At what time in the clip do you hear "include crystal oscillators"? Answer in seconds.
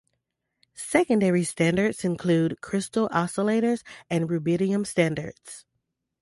2.03-3.83